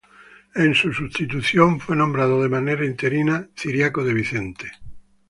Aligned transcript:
En 0.55 0.73
su 0.73 0.91
sustitución 0.91 1.79
fue 1.79 1.95
nombrado 1.95 2.41
de 2.41 2.49
manera 2.49 2.83
interina, 2.85 3.47
Ciriaco 3.55 4.03
de 4.03 4.15
Vicente. 4.15 4.71